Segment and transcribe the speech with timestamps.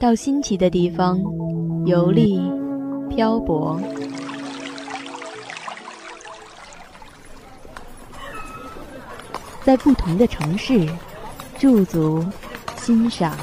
[0.00, 1.20] 到新奇的地方
[1.84, 2.40] 游历、
[3.10, 3.80] 漂泊，
[9.64, 10.88] 在不同的城市
[11.58, 12.24] 驻足
[12.76, 13.36] 欣赏，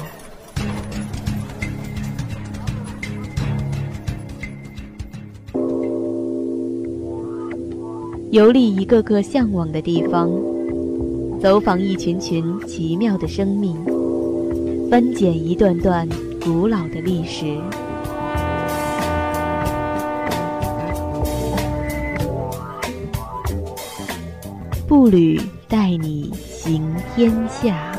[8.30, 10.30] 游历一个个向往的地方，
[11.38, 13.76] 走访一群群奇妙的生命，
[14.90, 16.08] 翻检一段段。
[16.46, 17.60] 古老的历史，
[24.86, 27.95] 步履带你行天下。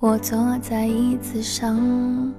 [0.00, 2.32] 我坐在椅子上。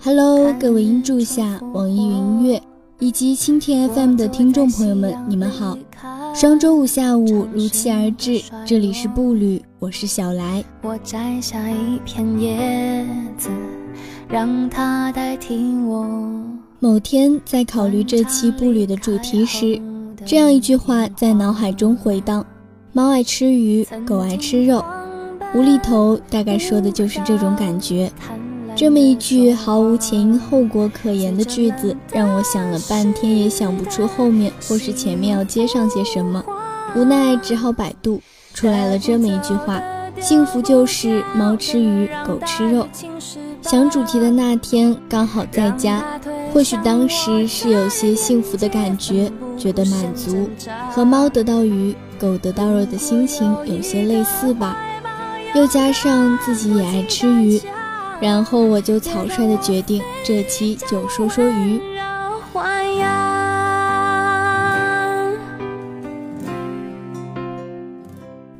[0.00, 2.62] Hello，各位音柱下、网易云音乐
[3.00, 5.76] 以及蜻蜓 FM 的听众朋友们，你们好。
[6.32, 10.64] 双周五下午如期而至，这里是步履，我是小来。
[10.82, 13.04] 我摘下一片叶
[13.36, 13.50] 子，
[14.28, 16.06] 让它代替我。
[16.78, 19.82] 某天在考虑这期步履的主题时，
[20.24, 22.46] 这样一句话在脑海中回荡：
[22.92, 24.84] 猫爱吃鱼，狗爱吃肉。
[25.54, 28.10] 无厘头，大概说的就是这种感觉。
[28.74, 36.44] 这么一句毫无前因后果可言的句子，让我想了半天也想不出后面或是前面要接上些什么，
[36.94, 38.20] 无奈只好百度，
[38.52, 39.82] 出来了这么一句话：
[40.20, 42.86] 幸福就是猫吃鱼，狗吃肉。
[43.62, 46.04] 想主题的那天刚好在家，
[46.52, 50.50] 或许当时是有些幸福的感觉，觉得满足，
[50.92, 54.76] 和猫得到鱼，狗得到肉的心情有些类似吧。
[55.56, 57.58] 又加上自己也爱吃鱼，
[58.20, 61.80] 然后我就草率的决定这期就说说鱼。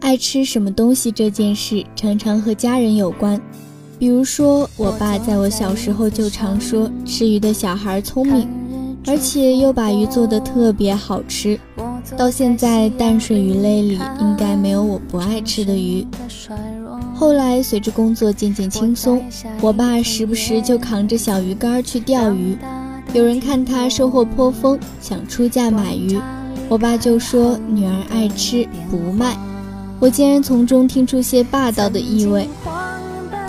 [0.01, 3.39] 爱吃什么东西这件事常常和家人有关，
[3.99, 8.49] 比如说我爸在我小时候就常说吃鱼的小孩聪明，
[9.07, 11.61] 而且又把鱼做的特别好吃。
[12.17, 16.07] 到现在淡水鱼类里应该没有我不爱吃的鱼。
[17.19, 19.25] 后来随着工作渐渐轻松，
[19.63, 22.57] 我爸时不时就扛着小鱼竿去钓鱼。
[23.15, 26.21] 有人看他收获颇丰，想出价买鱼，
[26.69, 29.35] 我爸就说女儿爱吃不卖。
[29.99, 32.47] 我竟然从中听出些霸道的意味。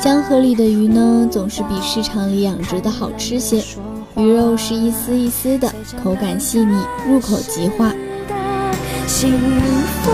[0.01, 3.61] 江河里的鱼呢，总是比市场里养殖的好吃些，
[4.16, 5.69] 鱼肉是一丝一丝的，
[6.01, 6.73] 口感细腻，
[7.06, 7.91] 入口即化。
[9.07, 9.31] 幸
[10.03, 10.11] 福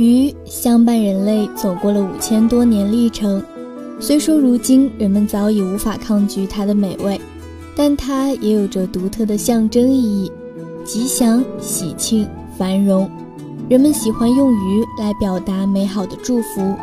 [0.00, 3.42] 鱼相伴人类走过了五千多年历程，
[4.00, 7.20] 虽说如今人们早已无法抗拒它的美味，
[7.76, 10.32] 但它也有着独特的象征意义：
[10.86, 13.10] 吉祥、喜庆、繁荣。
[13.68, 16.74] 人们喜欢用鱼来表达美好的祝福，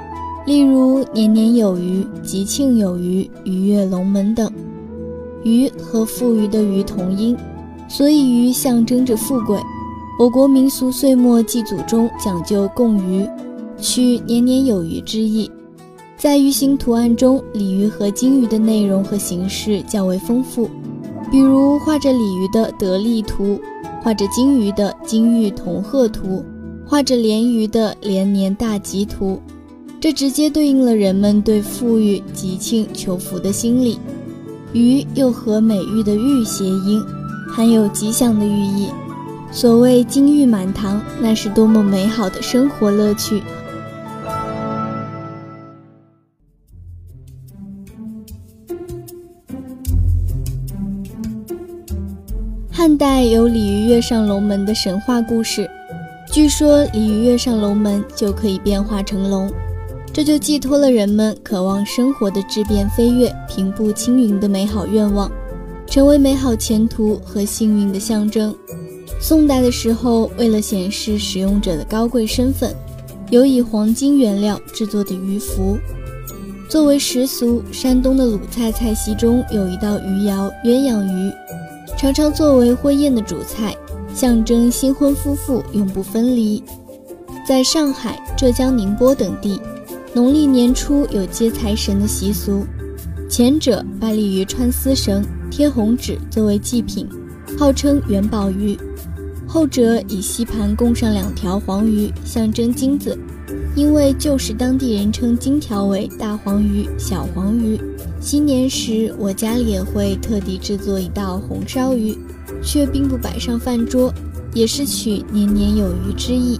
[0.45, 4.47] 例如“年年有余”“吉庆有余”“鱼跃龙门”等。
[5.43, 7.35] 鱼和富余的“鱼”同音，
[7.89, 9.59] 所以鱼象征着富贵。
[10.17, 13.29] 我国民俗岁末祭祖中讲究供鱼，
[13.79, 15.49] 取年年有余之意。
[16.17, 20.67] 在鱼形图案中，鲤鱼和金鱼的内容和形式较为丰富，
[21.29, 23.59] 比如画着鲤鱼的得利图，
[24.01, 26.43] 画着金鱼的金玉同贺图，
[26.83, 29.39] 画着鲢鱼的连年大吉图。
[29.99, 33.99] 这直接对应了人们对富裕、吉庆、求福的心理。
[34.73, 36.99] 鱼又和美玉的玉谐音，
[37.47, 38.87] 含有吉祥的寓意。
[39.51, 43.41] 所谓金玉满堂，那是多么美好的生活乐趣。
[52.71, 55.67] 汉代有鲤鱼跃上龙门的神话故事，
[56.31, 59.51] 据说鲤鱼跃上龙门就可以变化成龙，
[60.13, 65.29] 这就寄托了人们渴望生活的质变飞跃、平步青云的美好愿望，
[65.87, 68.55] 成为美好前途和幸运的象征。
[69.19, 72.73] 宋代的时候，为了显示使用者的高贵身份，
[73.29, 75.77] 有以黄金原料制作的鱼符。
[76.69, 81.31] 作为食俗，山东的鲁菜菜系中有一道鱼肴——鸳鸯鱼，
[81.97, 83.75] 常常作为婚宴的主菜，
[84.13, 86.63] 象征新婚夫妇永不分离。
[87.47, 89.59] 在上海、浙江宁波等地，
[90.13, 92.65] 农历年初有接财神的习俗，
[93.29, 95.25] 前者拜鲤鱼穿丝绳。
[95.49, 97.07] 贴红纸作为祭品，
[97.57, 98.77] 号称元宝鱼。
[99.47, 103.17] 后者以吸盘供上两条黄鱼，象征金子。
[103.75, 107.79] 因为旧时当地人称金条为大黄鱼、小黄鱼。
[108.19, 112.17] 新年时，我家里也会特地制作一道红烧鱼，
[112.61, 114.13] 却并不摆上饭桌，
[114.53, 116.59] 也是取年年有余之意。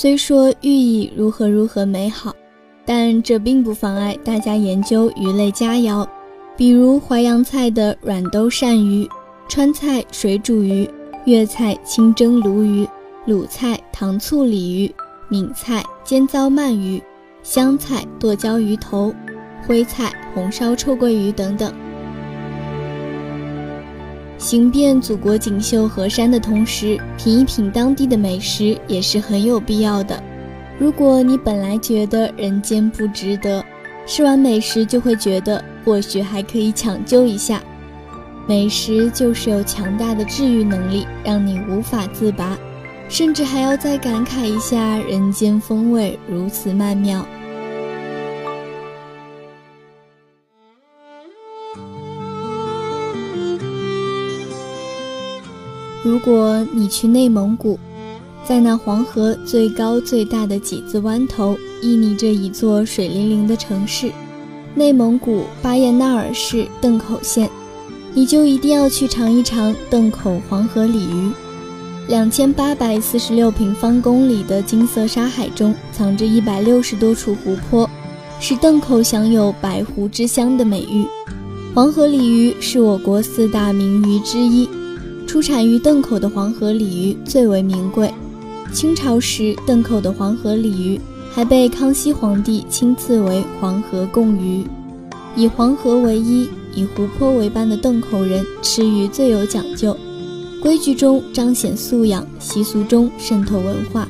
[0.00, 2.32] 虽说寓意如何如何美好，
[2.86, 6.06] 但这并不妨碍大家研究鱼类佳肴，
[6.56, 9.08] 比如淮扬菜的软兜鳝鱼，
[9.48, 10.88] 川菜水煮鱼，
[11.24, 12.86] 粤菜清蒸鲈鱼，
[13.26, 14.94] 鲁菜糖醋鲤鱼，
[15.28, 17.02] 闽菜尖糟鳗鱼，
[17.42, 19.12] 湘菜剁椒鱼头，
[19.66, 21.74] 徽菜红烧臭鳜鱼等等。
[24.38, 30.22] 行遍祖国锦绣河山的同时，品一品当地的美食也是很有必要的。
[30.78, 33.64] 如果你本来觉得人间不值得，
[34.06, 37.60] 吃完美食就会觉得或许还可以抢救一下。
[38.46, 42.56] 美食就是有强大的治愈能力，让你无法自拔，
[43.08, 47.26] 甚至还要再感慨一下人间风味如此曼妙。
[56.08, 57.78] 如果你去内蒙古，
[58.42, 64.10] 在那黄河最高最大的几字湾头，屹立着一座水灵灵的城市——
[64.74, 67.50] 内蒙古巴彦淖尔市邓口县，
[68.14, 71.30] 你就一定要去尝一尝邓口黄河鲤鱼。
[72.08, 77.86] 两千八百四十六平方公里的金色沙海中，藏着一百六十多处湖泊，
[78.40, 81.04] 使邓口享有“白湖之乡”的美誉。
[81.74, 84.66] 黄河鲤鱼是我国四大名鱼之一。
[85.28, 88.10] 出产于邓口的黄河鲤鱼最为名贵。
[88.72, 90.98] 清朝时，邓口的黄河鲤鱼
[91.30, 94.64] 还被康熙皇帝亲赐为黄河贡鱼。
[95.36, 99.94] 以黄河为衣、以湖泊为伴的邓口人吃鱼最有讲究，
[100.62, 104.08] 规矩中彰显素养，习俗中渗透文化。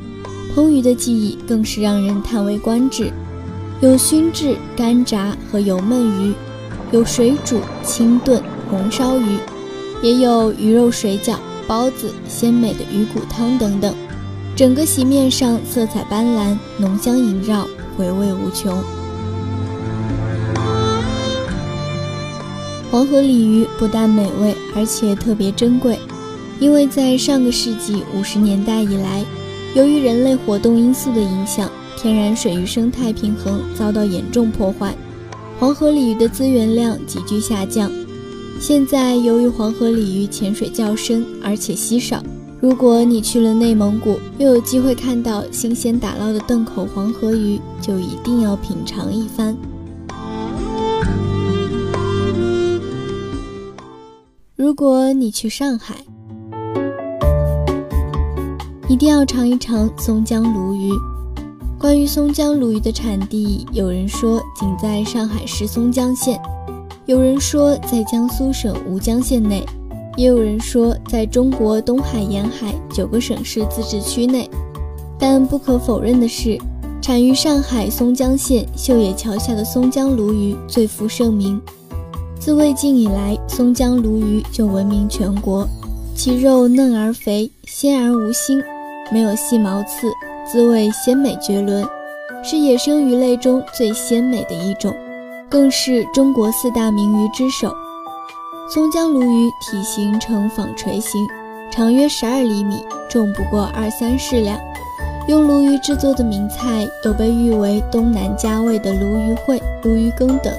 [0.54, 3.10] 烹鱼的技艺更是让人叹为观止，
[3.80, 6.32] 有熏制、干炸和油焖鱼，
[6.92, 9.36] 有水煮、清炖、红烧鱼。
[10.00, 11.36] 也有鱼肉水饺、
[11.66, 13.92] 包子、鲜美的鱼骨汤等等，
[14.54, 17.66] 整个席面上色彩斑斓，浓香萦绕，
[17.96, 18.80] 回味无穷。
[22.90, 25.98] 黄河鲤鱼不但美味，而且特别珍贵，
[26.60, 29.24] 因为在上个世纪五十年代以来，
[29.74, 34.94] 由于人类活动因素的影响，天然水域生态平衡遭到严重破坏，
[35.58, 37.90] 黄河鲤鱼的资源量急剧下降。
[38.60, 42.22] 现在由于黄河鲤鱼潜水较深，而且稀少。
[42.60, 49.56] 如果你去了内蒙古，又有机会看到新鲜打捞的邓口黄河鱼，就一定要品尝一番。
[54.56, 55.94] 如果你去上海，
[58.88, 60.90] 一定要尝一尝松江鲈鱼。
[61.78, 66.40] 关于松江鲈鱼的产地，有人说仅在上海市松江县。
[67.08, 69.64] 有人说在江苏省吴江县内，
[70.14, 74.46] 也有人说在中国东海沿海九个省市自治区内。
[75.18, 76.58] 但不可否认的是，
[77.00, 81.58] 产于上海松江县秀野桥下的松江鲈鱼最负盛名。
[82.38, 85.66] 自魏晋以来，松江鲈鱼就闻名全国，
[86.14, 88.62] 其肉嫩而肥，鲜而无腥，
[89.10, 90.12] 没有细毛刺，
[90.46, 91.86] 滋味鲜美绝伦，
[92.44, 94.94] 是野生鱼类中最鲜美的一种。
[95.50, 97.74] 更是中国四大名鱼之首。
[98.68, 101.26] 松江鲈鱼体型呈纺锤形，
[101.70, 104.58] 长约十二厘米，重不过二三十两。
[105.26, 110.52] 用鲈鱼制作的名菜有被誉为东南佳味的鲈鱼烩、鲈鱼羹等。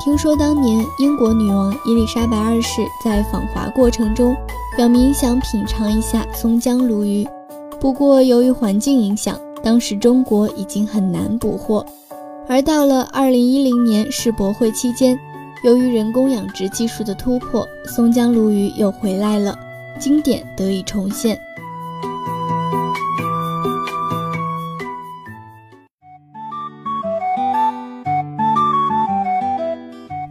[0.00, 4.36] 听说当年英国女王伊丽莎白二世在访华过程中，
[4.76, 7.26] 表明想品尝一下松江鲈鱼，
[7.80, 11.84] 不过由于环境影响，当时中国已经很难捕获。
[12.46, 15.18] 而到了二零一零年世博会期间，
[15.64, 19.58] 由于人工养殖技术的突破，松江鲈鱼又回来了，
[19.98, 21.38] 经典得以重现。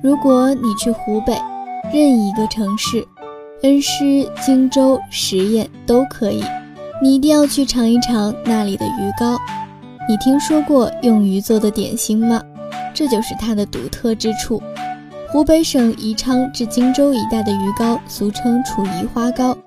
[0.01, 1.34] 如果你去湖北
[1.91, 3.05] 任意一个城市，
[3.63, 6.43] 恩施、荆州、十堰都可以，
[7.01, 9.36] 你一定要去尝一尝那里的鱼糕。
[10.07, 12.41] 你听说过用鱼做的点心吗？
[12.93, 14.62] 这就是它的独特之处。
[15.31, 19.57] 湖北省宜昌至荆州一带的鱼糕，俗称楚宜花糕，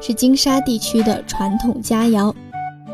[0.00, 2.32] 是金沙地区的传统佳肴，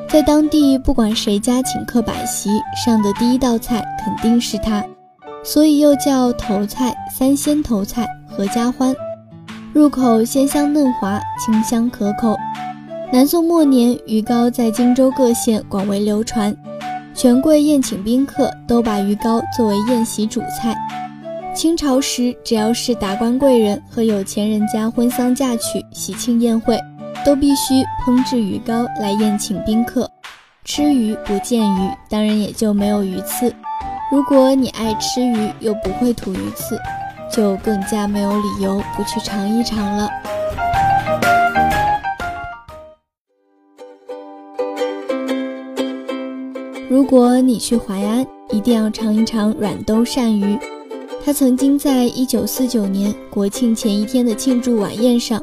[0.08, 2.48] 在当地不管谁家请客摆席，
[2.84, 4.82] 上的第一道菜肯定是它，
[5.42, 8.94] 所以又叫头菜、三鲜头菜、合家欢。
[9.74, 12.36] 入口鲜香嫩滑，清香可口。
[13.12, 16.56] 南宋末年，鱼糕在荆州各县广为流传，
[17.14, 20.74] 权贵宴请宾客都把鱼糕作为宴席主菜。
[21.54, 26.78] 清朝时，只要是达官贵人和有钱人家婚丧嫁娶、喜庆宴会，
[27.24, 30.10] 都必须烹制鱼糕来宴请宾客。
[30.64, 33.54] 吃鱼不见鱼，当然也就没有鱼刺。
[34.10, 36.78] 如果你爱吃鱼又不会吐鱼刺，
[37.30, 40.08] 就更加没有理由不去尝一尝了。
[47.02, 50.56] 如果你去淮安，一定要尝一尝软兜鳝鱼。
[51.24, 55.42] 它曾经在一九四九年国庆前一天的庆祝晚宴上，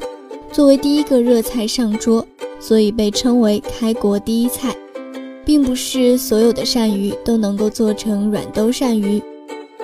[0.53, 2.25] 作为第一个热菜上桌，
[2.61, 4.73] 所以被称为开国第一菜。
[5.43, 9.21] 并不是所有的鳝鱼都能够做成软兜鳝鱼，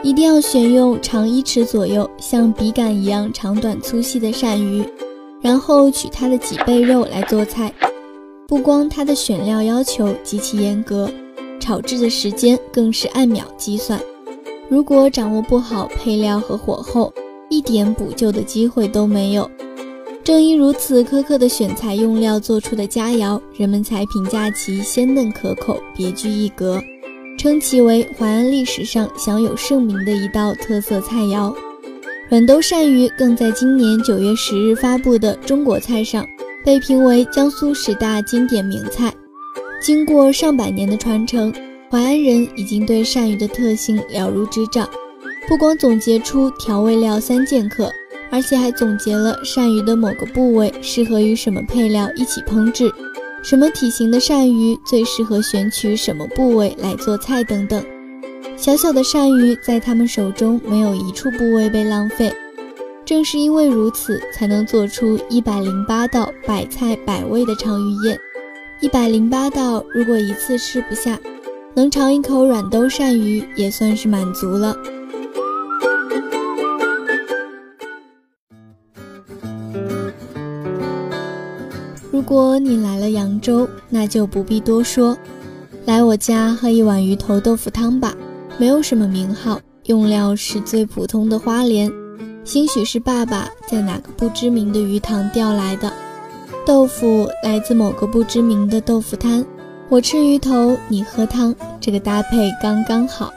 [0.02, 4.82] 一定要选用长一尺左右、像笔杆一样长短粗细的鳝鱼，
[5.42, 7.70] 然后取它的脊背肉来做菜。
[8.48, 11.10] 不光它的选料要求极其严格，
[11.66, 14.00] 炒制的时间更是按秒计算。
[14.70, 17.12] 如果掌握不好配料和火候，
[17.50, 19.50] 一点补救的机会都没有。
[20.24, 26.80] 正因如此苛刻的选材用料做出的佳肴，人们才评价其鲜嫩可口、别具一格，
[27.36, 31.52] 称其为淮安历史上享有盛名的一道特色菜肴。
[32.30, 36.24] 软兜鳝鱼更在今年九月十日发布的中国菜上
[36.64, 39.12] 被评为江苏十大经典名菜。
[39.86, 41.54] 经过上百年的传承。
[41.92, 44.90] 淮安人已经对鳝鱼的特性了如指掌，
[45.48, 47.92] 不光总结出调味料三剑客，
[48.32, 52.92] 而且还总结了鳝鱼的某个部位适合与什么配料一起烹制，
[53.44, 57.86] 什么体型的鳝鱼最适合选取什么部位来做菜等等。
[58.58, 62.34] 小小的鳝鱼在他们手中没有一处部位被浪费，
[63.06, 68.20] 正是因为如此，才能做出一百零八道百菜百味的长鱼宴。
[68.82, 71.20] 一百零八道，如果一次吃不下。
[71.78, 74.74] 能尝一口软兜鳝鱼也算是满足了。
[82.10, 85.18] 如果你来了扬州，那就不必多说，
[85.84, 88.16] 来我家喝一碗鱼头豆腐汤吧。
[88.58, 91.92] 没有什么名号，用料是最普通的花莲，
[92.46, 95.92] 兴许是爸爸在哪个不知名的鱼塘钓来的。
[96.66, 99.46] 豆腐来自某个不知名的豆腐摊。
[99.88, 103.32] 我吃鱼头，你喝汤，这个搭配刚刚好。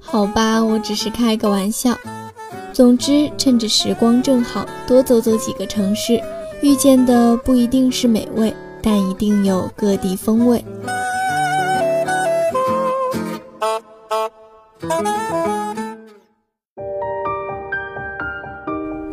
[0.00, 1.96] 好吧，我只是开个玩笑。
[2.72, 6.20] 总之，趁着时光正好，多走走几个城市，
[6.60, 10.64] 遇见的不一定是美味，但一定有各地风味。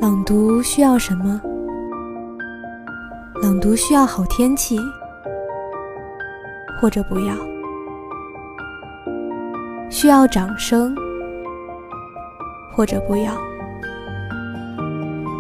[0.04, 1.40] 朗读需要什么？
[3.42, 4.78] 朗读需要好天气，
[6.82, 7.34] 或者不要；
[9.90, 10.94] 需要掌声，
[12.76, 13.32] 或者不要；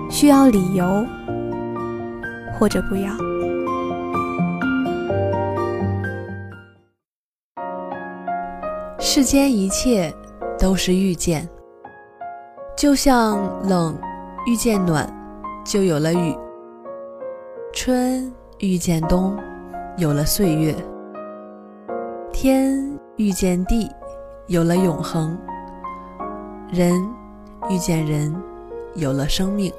[0.09, 1.05] 需要理由，
[2.57, 3.11] 或者不要。
[8.97, 10.15] 世间一切
[10.57, 11.45] 都是遇见，
[12.77, 13.93] 就像冷
[14.45, 15.09] 遇见暖，
[15.65, 16.37] 就有了雨。
[17.71, 19.37] 春遇见冬，
[19.95, 20.75] 有了岁月；
[22.33, 23.89] 天遇见地，
[24.47, 25.37] 有了永恒；
[26.69, 26.93] 人
[27.69, 28.35] 遇见人，
[28.95, 29.71] 有了生命。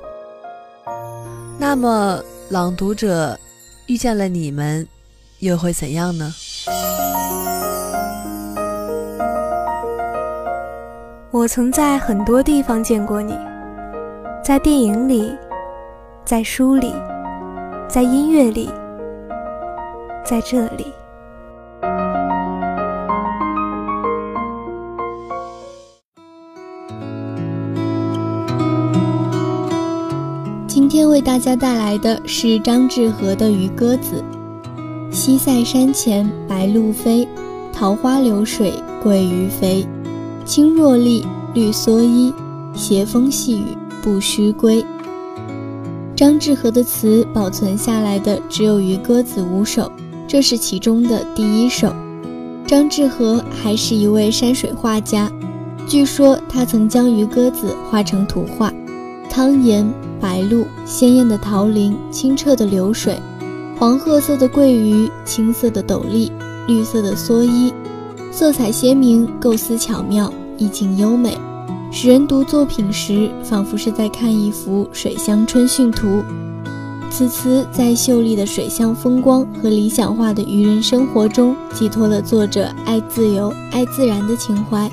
[1.59, 2.19] 那么，
[2.49, 3.39] 朗读者
[3.87, 4.89] 遇见了你们，
[5.41, 6.33] 又会怎样呢？
[11.31, 13.37] 我曾在很多地方见过你，
[14.45, 15.33] 在电影里，
[16.23, 16.93] 在书里。
[17.89, 18.69] 在音乐里，
[20.23, 20.93] 在这里。
[30.67, 34.23] 今天为大家带来的是张志和的《渔歌子》：
[35.11, 37.27] 西塞山前白鹭飞，
[37.73, 39.87] 桃花流水鳜鱼肥。
[40.45, 42.35] 青箬笠，绿蓑衣，
[42.75, 43.75] 斜风细雨
[44.05, 44.85] 不须归。
[46.15, 49.91] 张志和的词保存下来的只有《渔歌子》五首，
[50.29, 51.91] 这是其中的第一首。
[52.67, 55.33] 张志和还是一位山水画家，
[55.89, 58.71] 据说他曾将渔歌子画成图画，
[59.31, 63.19] 汤岩、白鹭、鲜艳的桃林、清澈的流水、
[63.79, 66.31] 黄褐色的桂鱼、青色的斗笠、
[66.69, 67.73] 绿色的蓑衣，
[68.31, 71.37] 色彩鲜明，构思巧妙，意境优美，
[71.97, 76.25] 使人读作品时仿佛是在看一幅水乡春汛图。
[77.09, 84.91] 此词在秀丽的水乡风光和理想化的渔人生活中，寄托了作者爱自由、爱自然的情怀。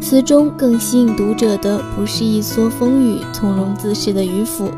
[0.00, 4.70] 词中更吸引读者的，不是一蓑风雨、从容自适的渔夫，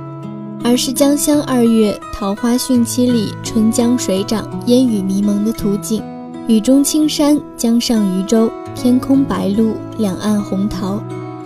[0.65, 6.03] 而是江乡二月桃花汛期里春江水涨、烟雨迷蒙的图景。
[6.49, 11.01] 雨中青山，江上渔舟，天空白鹭，两岸红桃，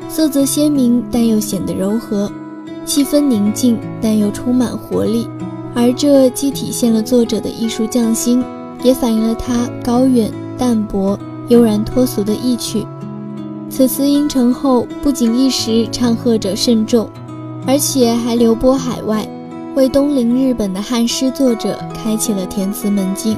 [0.09, 2.31] 色泽鲜明，但又显得柔和。
[2.85, 5.29] 气氛宁静，但又充满活力，
[5.75, 8.43] 而这既体现了作者的艺术匠心，
[8.83, 12.87] 也反映了他高远、淡泊、悠然脱俗的意趣。
[13.69, 17.07] 此词音成后，不仅一时唱和者甚众，
[17.67, 19.29] 而且还流播海外，
[19.77, 23.37] 为东临日本的汉诗作者开启了填词门径。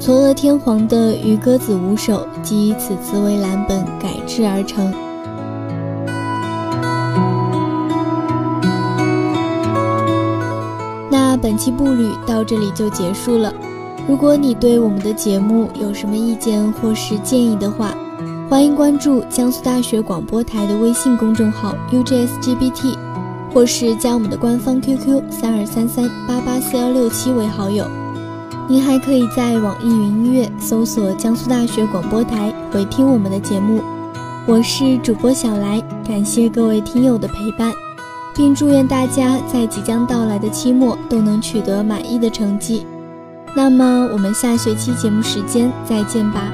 [0.00, 4.92] 嵯峨天皇的《渔歌子》五首即以此词为蓝本改制而成。
[11.42, 13.52] 本期步履到这里就结束了。
[14.08, 17.94] 如果你对我们的节目有什么意见或是建议的话，
[18.48, 22.96] 欢迎关注江苏大学广播台的微信公众号 UJSGBT，
[23.52, 27.84] 或是加我们的官方 QQ 三二三三八八四幺六七为好友。
[28.68, 33.82] 您还可以在网易云音乐搜索江苏大学广播台回听我们的节目。
[34.46, 37.72] 我是主播小来，感谢各位听友的陪伴。
[38.34, 42.86] 并祝愿大家在即将到来的期末都能取得满意的成绩。
[43.54, 46.50] 那么，我们下学期节目时间再见吧。